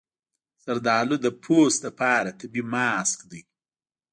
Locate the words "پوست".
1.43-1.79